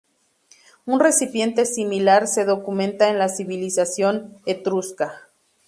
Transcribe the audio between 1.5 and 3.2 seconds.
similar se documenta en